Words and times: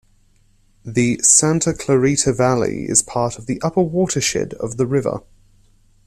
The 0.83 1.19
Santa 1.21 1.73
Clarita 1.75 2.33
Valley 2.33 2.85
is 2.89 3.03
part 3.03 3.37
of 3.37 3.45
the 3.45 3.61
upper 3.61 3.83
watershed 3.83 4.55
of 4.55 4.77
the 4.77 4.87
river. 4.87 5.21